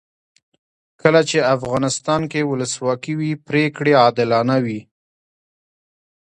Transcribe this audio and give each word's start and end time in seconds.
کله 1.01 1.21
چې 1.29 1.37
افغانستان 1.55 2.21
کې 2.31 2.47
ولسواکي 2.49 3.13
وي 3.19 3.31
پرېکړې 3.47 3.93
عادلانه 4.03 4.57
وي. 4.65 4.81